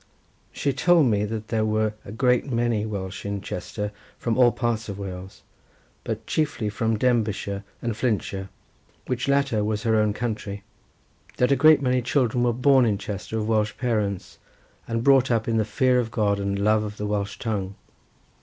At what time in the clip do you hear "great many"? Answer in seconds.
2.11-2.87, 11.55-12.01